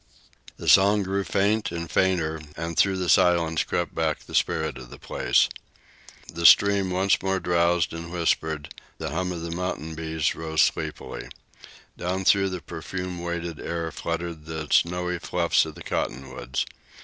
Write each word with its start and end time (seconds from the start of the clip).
The 0.57 0.67
song 0.67 1.03
grew 1.03 1.23
faint 1.23 1.71
and 1.71 1.87
fainter, 1.87 2.41
and 2.57 2.75
through 2.75 2.97
the 2.97 3.07
silence 3.07 3.63
crept 3.63 3.93
back 3.93 4.21
the 4.21 4.33
spirit 4.33 4.79
of 4.79 4.89
the 4.89 4.97
place. 4.97 5.47
The 6.33 6.43
stream 6.43 6.89
once 6.89 7.21
more 7.21 7.39
drowsed 7.39 7.93
and 7.93 8.11
whispered; 8.11 8.73
the 8.97 9.11
hum 9.11 9.31
of 9.31 9.43
the 9.43 9.51
mountain 9.51 9.93
bees 9.93 10.33
rose 10.33 10.61
sleepily. 10.61 11.29
Down 11.99 12.25
through 12.25 12.49
the 12.49 12.61
perfume 12.63 13.21
weighted 13.21 13.59
air 13.59 13.91
fluttered 13.91 14.45
the 14.47 14.67
snowy 14.71 15.19
fluffs 15.19 15.67
of 15.67 15.75
the 15.75 15.83
cottonwoods. 15.83 16.65